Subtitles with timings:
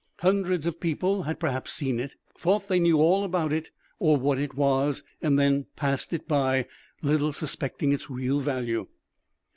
[0.21, 3.69] Hundreds of people had, perhaps, seen it, thought they knew all about it,
[3.99, 6.65] or what it was, and then passed it by,
[7.03, 8.87] little suspecting its real value.